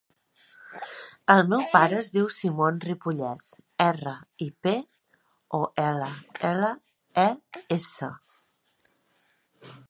El 1.33 1.41
meu 1.49 1.65
pare 1.73 1.99
es 2.03 2.07
diu 2.15 2.29
Simon 2.35 2.79
Ripolles: 2.85 3.51
erra, 3.85 4.15
i, 4.47 4.47
pe, 4.69 4.73
o, 5.59 5.61
ela, 5.85 6.11
ela, 6.53 6.73
e, 7.27 7.29
essa. 7.79 8.11